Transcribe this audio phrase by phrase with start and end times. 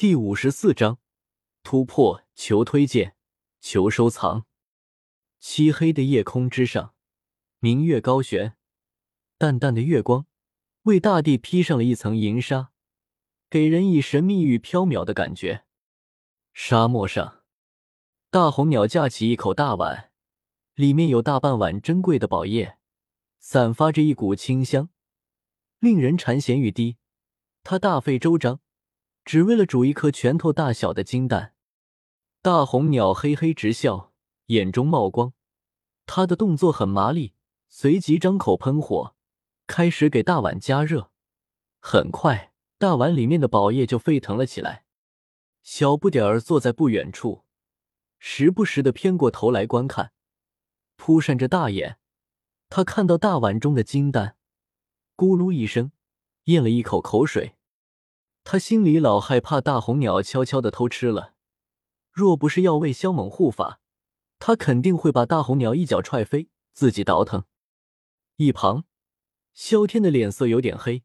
[0.00, 0.98] 第五十四章
[1.62, 3.16] 突破，求推荐，
[3.60, 4.46] 求收藏。
[5.38, 6.94] 漆黑的夜空之上，
[7.58, 8.56] 明月高悬，
[9.36, 10.24] 淡淡的月光
[10.84, 12.70] 为大地披上了一层银纱，
[13.50, 15.66] 给人以神秘与飘渺的感觉。
[16.54, 17.42] 沙漠上，
[18.30, 20.12] 大红鸟架起一口大碗，
[20.72, 22.78] 里面有大半碗珍贵的宝叶，
[23.38, 24.88] 散发着一股清香，
[25.78, 26.96] 令人馋涎欲滴。
[27.62, 28.60] 它大费周章。
[29.24, 31.54] 只为了煮一颗拳头大小的金蛋，
[32.42, 34.12] 大红鸟嘿嘿直笑，
[34.46, 35.32] 眼中冒光。
[36.06, 37.34] 它的动作很麻利，
[37.68, 39.14] 随即张口喷火，
[39.66, 41.12] 开始给大碗加热。
[41.78, 44.84] 很快，大碗里面的宝液就沸腾了起来。
[45.62, 47.44] 小不点儿坐在不远处，
[48.18, 50.12] 时不时的偏过头来观看，
[50.96, 51.98] 扑扇着大眼。
[52.68, 54.36] 他看到大碗中的金蛋，
[55.16, 55.92] 咕噜一声，
[56.44, 57.56] 咽了一口口水。
[58.52, 61.34] 他心里老害怕大红鸟悄悄的偷吃了，
[62.10, 63.78] 若不是要为萧猛护法，
[64.40, 67.44] 他肯定会把大红鸟一脚踹飞，自己倒腾。
[68.38, 68.82] 一旁，
[69.52, 71.04] 萧天的脸色有点黑，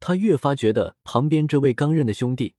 [0.00, 2.54] 他越发觉得旁边这位刚认的兄弟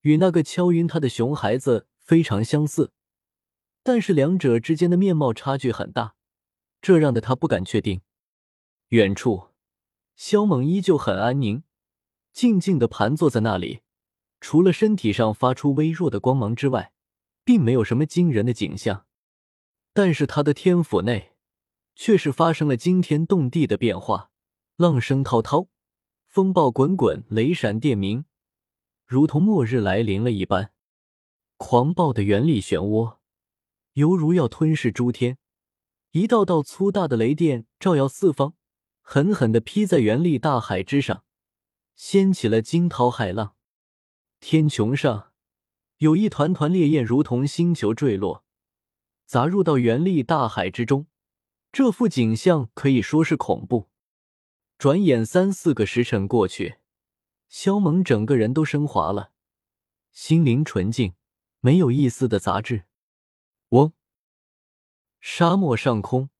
[0.00, 2.90] 与那个敲晕他的熊孩子非常相似，
[3.84, 6.16] 但是两者之间的面貌差距很大，
[6.80, 8.00] 这让的他不敢确定。
[8.88, 9.50] 远处，
[10.16, 11.62] 萧猛依旧很安宁。
[12.32, 13.80] 静静的盘坐在那里，
[14.40, 16.92] 除了身体上发出微弱的光芒之外，
[17.44, 19.06] 并没有什么惊人的景象。
[19.92, 21.32] 但是他的天府内
[21.94, 24.30] 却是发生了惊天动地的变化，
[24.76, 25.68] 浪声滔滔，
[26.26, 28.24] 风暴滚滚，雷闪电鸣，
[29.06, 30.72] 如同末日来临了一般。
[31.58, 33.18] 狂暴的原力漩涡
[33.92, 35.36] 犹如要吞噬诸天，
[36.12, 38.54] 一道道粗大的雷电照耀四方，
[39.02, 41.24] 狠狠的劈在原力大海之上。
[41.94, 43.54] 掀起了惊涛骇浪，
[44.40, 45.32] 天穹上
[45.98, 48.44] 有一团团烈焰，如同星球坠落，
[49.24, 51.06] 砸入到原力大海之中。
[51.70, 53.88] 这幅景象可以说是恐怖。
[54.76, 56.78] 转眼三四个时辰过去，
[57.48, 59.30] 萧猛整个人都升华了，
[60.12, 61.14] 心灵纯净，
[61.60, 62.84] 没有一丝的杂质。
[63.68, 63.92] 嗡！
[65.20, 66.30] 沙漠上空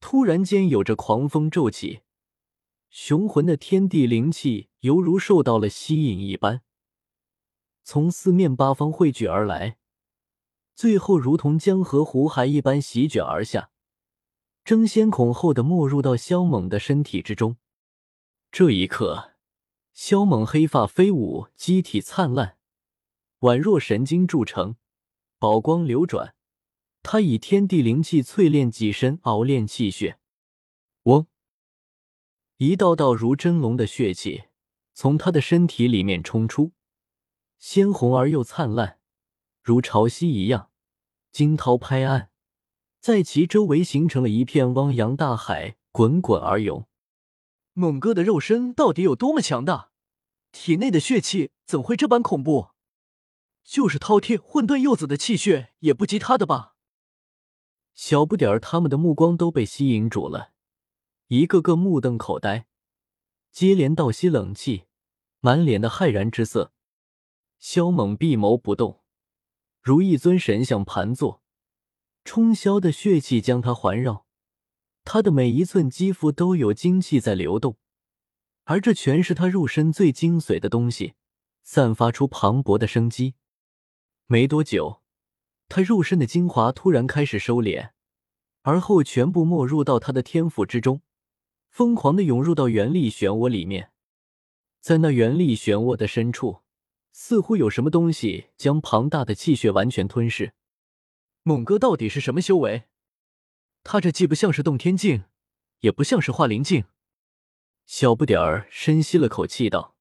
[0.00, 2.00] 突然间有着狂风骤起。
[2.98, 6.62] 雄浑的天地灵气犹如受到了吸引一般，
[7.84, 9.76] 从四面八方汇聚而来，
[10.74, 13.68] 最后如同江河湖海一般席卷而下，
[14.64, 17.58] 争先恐后的没入到萧猛的身体之中。
[18.50, 19.32] 这一刻，
[19.92, 22.56] 萧猛黑发飞舞，机体灿烂，
[23.40, 24.76] 宛若神经铸成，
[25.38, 26.34] 宝光流转。
[27.02, 30.18] 他以天地灵气淬炼己身，熬炼气血。
[32.58, 34.44] 一道道如真龙的血气
[34.94, 36.72] 从他的身体里面冲出，
[37.58, 38.98] 鲜红而又灿烂，
[39.62, 40.70] 如潮汐一样
[41.30, 42.30] 惊涛拍岸，
[42.98, 46.86] 在其周围形成了一片汪洋大海，滚滚而涌。
[47.74, 49.90] 猛哥的肉身到底有多么强大？
[50.50, 52.68] 体内的血气怎会这般恐怖？
[53.62, 56.74] 就是饕餮混沌幼子的气血也不及他的吧？
[57.92, 60.52] 小不点儿他们的目光都被吸引住了。
[61.28, 62.68] 一个个目瞪口呆，
[63.50, 64.84] 接连倒吸冷气，
[65.40, 66.72] 满脸的骇然之色。
[67.58, 69.00] 萧猛闭眸不动，
[69.82, 71.42] 如一尊神像盘坐，
[72.24, 74.24] 冲霄的血气将他环绕，
[75.02, 77.76] 他的每一寸肌肤都有精气在流动，
[78.62, 81.14] 而这全是他肉身最精髓的东西，
[81.64, 83.34] 散发出磅礴的生机。
[84.26, 85.02] 没多久，
[85.68, 87.90] 他肉身的精华突然开始收敛，
[88.62, 91.02] 而后全部没入到他的天赋之中。
[91.76, 93.92] 疯狂的涌入到原力漩涡里面，
[94.80, 96.62] 在那原力漩涡的深处，
[97.12, 100.54] 似乎有什么东西将庞大的气血完全吞噬。
[101.42, 102.84] 猛哥到底是什么修为？
[103.84, 105.24] 他这既不像是洞天境，
[105.80, 106.84] 也不像是化灵境。
[107.84, 109.94] 小不点儿深吸了口气道：“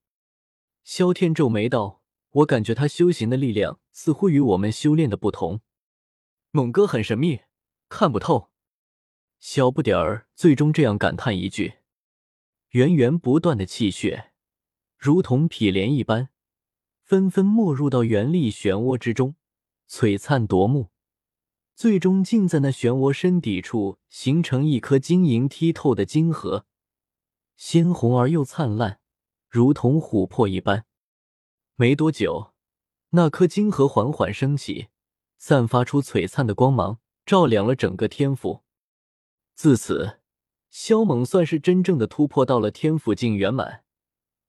[0.86, 5.60] 萧天皱眉道，我感觉他修行的力量似乎与我们修炼的不同。
[6.52, 7.42] 猛哥很神秘，
[7.90, 8.50] 看不透。”
[9.40, 11.76] 小不点儿最终这样感叹一句
[12.72, 14.32] ：“源源不断的气血，
[14.98, 16.30] 如同匹莲一般，
[17.04, 19.36] 纷纷没入到原力漩涡之中，
[19.88, 20.90] 璀璨夺目。
[21.76, 26.66] 最终竟在那漩涡深底处形成一颗晶莹剔透的晶核，
[27.56, 29.00] 鲜红而又灿烂，
[29.50, 30.86] 如同琥珀一般。
[31.76, 32.54] 没多久，
[33.10, 34.88] 那颗晶核缓缓升起，
[35.38, 38.64] 散发出璀璨的光芒，照亮了整个天府。”
[39.56, 40.20] 自此，
[40.70, 43.86] 萧猛算是真正的突破到了天府境圆满，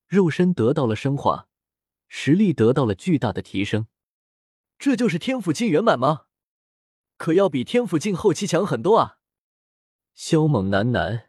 [0.09, 1.49] 肉身得到了升华，
[2.09, 3.87] 实力得到了巨大的提升。
[4.81, 6.27] 这就是天府境圆满吗？
[7.17, 9.19] 可要比天府境后期强很多啊！
[10.13, 11.29] 萧猛喃喃，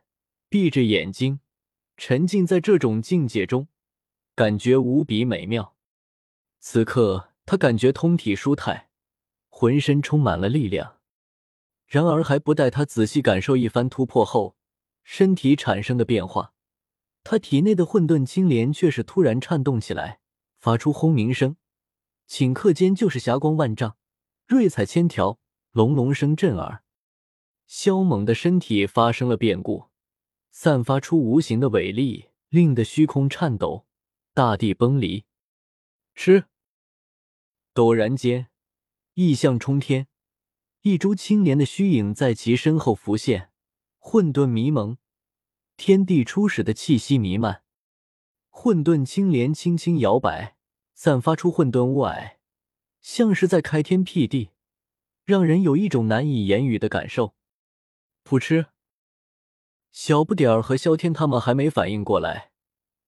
[0.49, 1.39] 闭着眼睛，
[1.95, 3.67] 沉浸在这种境界中，
[4.33, 5.75] 感觉无比美妙。
[6.59, 8.89] 此刻，他感觉通体舒泰，
[9.49, 10.96] 浑身充满了力量。
[11.87, 14.57] 然而，还不待他仔细感受一番突破后，
[15.03, 16.53] 身体产生的变化，
[17.23, 20.19] 他体内的混沌青莲却是突然颤动起来，
[20.57, 21.55] 发出轰鸣声。
[22.27, 23.95] 顷刻间，就是霞光万丈，
[24.47, 25.39] 瑞彩千条，
[25.71, 26.83] 隆隆声震耳。
[27.65, 29.85] 萧猛的身体发生了变故，
[30.51, 33.85] 散发出无形的伟力，令得虚空颤抖，
[34.33, 35.23] 大地崩离。
[36.13, 36.45] 吃！
[37.73, 38.47] 陡然间，
[39.13, 40.07] 异象冲天，
[40.81, 43.51] 一株青莲的虚影在其身后浮现，
[43.97, 44.97] 混沌迷蒙，
[45.75, 47.63] 天地初始的气息弥漫。
[48.49, 50.55] 混沌青莲轻轻摇摆。
[50.99, 52.37] 散发出混沌雾霭，
[53.01, 54.49] 像是在开天辟地，
[55.25, 57.35] 让人有一种难以言语的感受。
[58.23, 58.65] 噗嗤！
[59.91, 62.49] 小不点儿和萧天他们还没反应过来，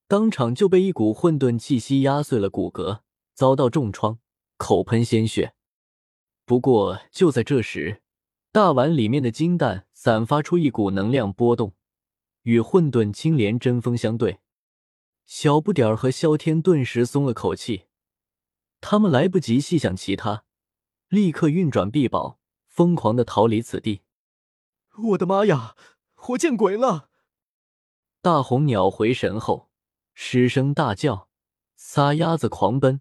[0.06, 3.00] 当场就被一股混沌气息压碎了骨骼，
[3.34, 4.20] 遭到重创，
[4.56, 5.54] 口喷鲜血。
[6.50, 8.02] 不过就在这时，
[8.50, 11.76] 大碗里面的金蛋散发出一股能量波动，
[12.42, 14.40] 与混沌青莲针锋相对。
[15.24, 17.84] 小不点儿和萧天顿时松了口气，
[18.80, 20.42] 他们来不及细想其他，
[21.06, 24.00] 立刻运转臂宝，疯狂的逃离此地。
[25.10, 25.76] 我的妈呀！
[26.30, 27.10] 我见鬼了！
[28.20, 29.70] 大红鸟回神后，
[30.14, 31.28] 失声大叫，
[31.76, 33.00] 撒丫子狂奔，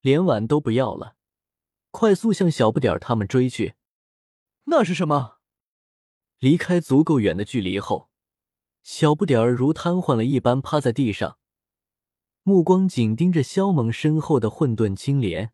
[0.00, 1.16] 连碗都不要了，
[1.90, 3.74] 快速向小不点儿他们追去。
[4.64, 5.38] 那是什么？
[6.38, 8.10] 离开足够远的距离后，
[8.82, 11.38] 小不点儿如瘫痪了一般趴在地上。
[12.42, 15.52] 目光紧盯着萧猛身后的混沌青莲，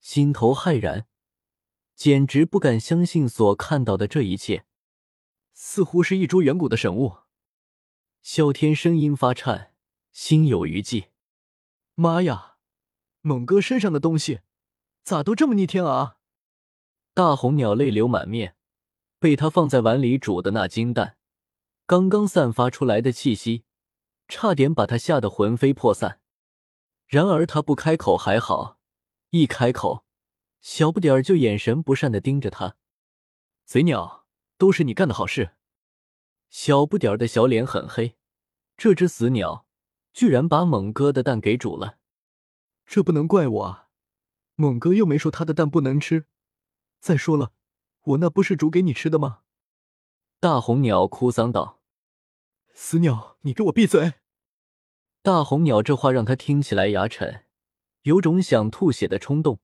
[0.00, 1.06] 心头骇然，
[1.94, 4.66] 简直不敢相信所看到的这一切，
[5.52, 7.18] 似乎是一株远古的神物。
[8.20, 9.72] 萧天声音发颤，
[10.12, 11.12] 心有余悸。
[11.94, 12.56] 妈呀，
[13.20, 14.40] 猛哥身上的东西
[15.04, 16.16] 咋都这么逆天啊！
[17.14, 18.56] 大红鸟泪流满面，
[19.18, 21.16] 被他放在碗里煮的那金蛋，
[21.86, 23.64] 刚刚散发出来的气息。
[24.30, 26.20] 差点把他吓得魂飞魄散，
[27.06, 28.78] 然而他不开口还好，
[29.30, 30.04] 一开口，
[30.60, 32.76] 小不点儿就眼神不善的盯着他。
[33.64, 34.26] 贼鸟，
[34.58, 35.52] 都是你干的好事！
[36.50, 38.18] 小不点儿的小脸很黑，
[38.76, 39.64] 这只死鸟
[40.12, 41.96] 居然把猛哥的蛋给煮了，
[42.84, 43.87] 这不能怪我啊！
[44.60, 46.26] 猛哥又没说他的蛋不能吃。
[46.98, 47.52] 再说了，
[48.02, 49.42] 我那不是煮给你吃的吗？
[50.40, 51.80] 大红鸟哭丧道。
[52.74, 54.14] 死鸟，你给我闭嘴！
[55.22, 57.44] 大红鸟这话让他听起来牙沉，
[58.02, 59.60] 有种想吐血的冲动。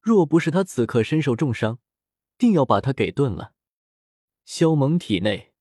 [0.00, 1.80] 若不是他此刻身受重伤，
[2.38, 3.54] 定要把他给炖了。
[4.44, 5.52] 萧猛体内，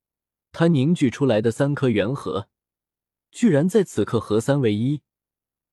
[0.52, 2.50] 他凝聚出来的三颗元核，
[3.32, 5.02] 居然在此刻合三为一，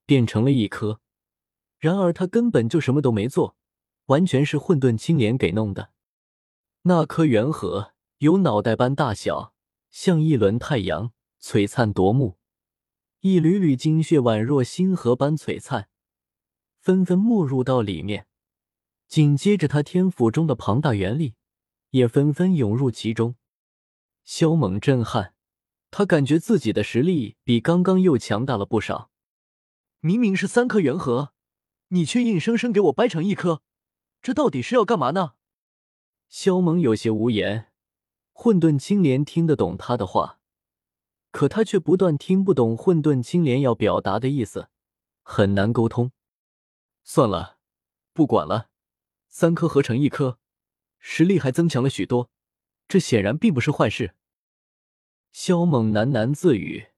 [0.07, 1.03] 变成了一颗。
[1.79, 3.57] 然而他根本就什么都没做，
[4.07, 5.91] 完全是混沌青莲给弄的。
[6.83, 9.53] 那颗元核有脑袋般大小。
[9.89, 12.37] 像一轮太阳，璀璨夺目，
[13.21, 15.89] 一缕缕精血宛若星河般璀璨，
[16.79, 18.27] 纷纷没入到里面。
[19.09, 21.37] 紧接着，他天府中的庞大元力
[21.93, 23.37] 也纷纷涌入其中。
[24.23, 25.33] 萧猛震撼，
[25.91, 29.11] 他感觉自己的实力比刚刚又强大了不少。
[30.01, 31.33] 明明是三颗元核，
[31.89, 33.63] 你却硬生生给我掰成一颗，
[34.21, 35.35] 这到底是要干嘛呢？
[36.29, 37.73] 萧猛有些无言。
[38.33, 40.41] 混沌青莲听得懂他的话，
[41.31, 44.69] 可他却不断听不懂混沌青莲要表达的意思，
[45.23, 46.11] 很难沟通。
[47.03, 47.59] 算了，
[48.13, 48.69] 不管了，
[49.29, 50.39] 三颗合成一颗，
[50.99, 52.29] 实力还增强了许多，
[52.89, 54.15] 这显然并不是坏事。
[55.33, 56.89] 萧猛喃喃自语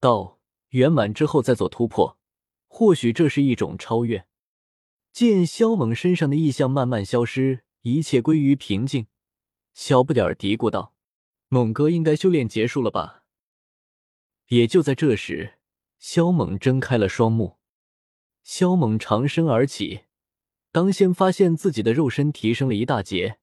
[0.00, 2.18] 道：“圆满之后再做突破，
[2.66, 4.26] 或许这是一种超越。”
[5.12, 9.06] 见萧猛身上的异象慢慢消失，一切归于平静。
[9.74, 10.94] 小不点儿嘀咕道
[11.48, 13.24] ：“猛哥应该修炼结束了吧？”
[14.48, 15.58] 也就在这时，
[15.98, 17.58] 萧猛睁开了双目。
[18.42, 20.04] 萧猛长身而起，
[20.72, 23.38] 当先发现自己的肉身提升了一大截，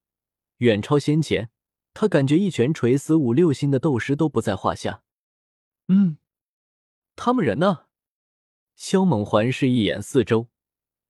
[0.57, 1.51] 远超先前。
[1.93, 5.03] 他感觉一拳锤死五六星的斗师都不在话下。
[5.87, 6.17] 嗯，
[7.15, 7.85] 他们人呢？
[8.75, 10.47] 萧猛环视一眼四周，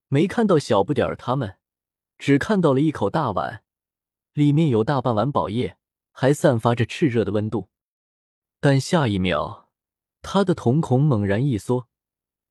[0.10, 1.58] 没看到小不点儿他们，
[2.18, 3.64] 只看到了一口大碗。
[4.34, 5.78] 里面有大半碗宝液，
[6.12, 7.70] 还散发着炽热的温度。
[8.60, 9.70] 但下一秒，
[10.22, 11.88] 他的瞳孔猛然一缩，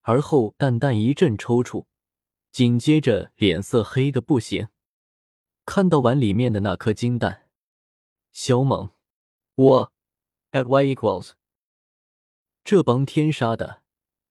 [0.02, 1.86] 而后淡淡一阵抽搐，
[2.52, 4.68] 紧接着脸色黑的不行。
[5.66, 7.48] 看到碗里面的那颗金蛋，
[8.32, 8.90] 小猛，
[9.56, 9.92] 我
[10.52, 11.32] at y equals，
[12.62, 13.82] 这帮天杀的，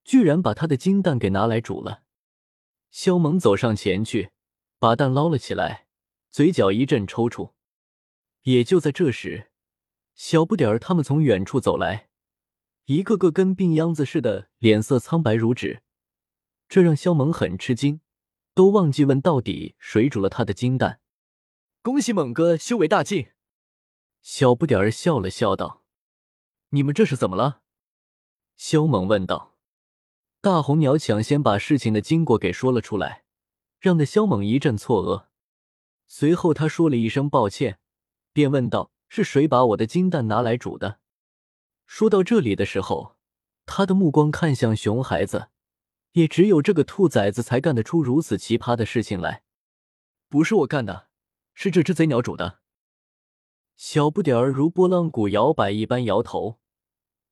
[0.04, 2.04] 居然把他的金蛋给拿来煮了。
[2.90, 4.32] 萧猛走上前去，
[4.80, 5.88] 把蛋捞了起来，
[6.30, 7.54] 嘴角一阵抽搐。
[8.44, 9.52] 也就在这时，
[10.16, 12.10] 小不点儿他们从远处走来，
[12.86, 15.84] 一个个跟病秧子似的，脸色苍白如纸，
[16.70, 18.02] 这让萧猛很吃惊，
[18.54, 21.02] 都忘记问到底谁煮了他的金蛋。
[21.82, 23.30] 恭喜猛哥修为大进。
[24.22, 25.84] 小不点儿笑了笑道
[26.72, 27.62] ：“你们这是怎么了？”
[28.58, 29.57] 萧猛问道。
[30.40, 33.24] 大红鸟抢先把事情的经过给说了出来，
[33.80, 35.28] 让的萧猛一阵错愕。
[36.08, 37.80] 随后他说了一声抱歉，
[38.32, 41.00] 便问道：“是谁把我的金蛋拿来煮的？”
[41.86, 43.16] 说到这里的时候，
[43.66, 45.50] 他的目光看向熊孩子，
[46.14, 49.44] 也只有这个兔崽子才干得出如此奇葩的事情来。
[50.30, 51.08] 不是我干的，
[51.54, 52.60] 是这只贼鸟煮的。
[53.76, 56.60] 小不点儿如拨浪鼓摇摆一般摇头，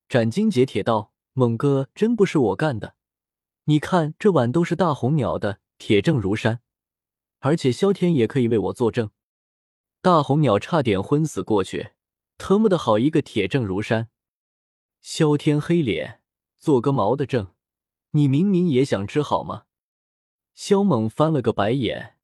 [0.08, 2.94] 斩钉截铁道：“猛哥，真不是我干的。
[3.64, 6.62] 你看这碗都是大红鸟的，铁证如山，
[7.40, 9.10] 而且萧天也可以为我作证。”
[10.00, 11.90] 大红鸟差点昏死过去，
[12.38, 14.08] 特么的好一个铁证如山！
[15.02, 16.22] 萧天黑脸，
[16.56, 17.48] 做个毛的证？
[18.12, 19.64] 你明明也想吃好吗？
[20.54, 22.16] 萧猛翻了个白眼，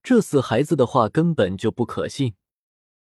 [0.00, 2.36] 这死孩子的话根本就不可信。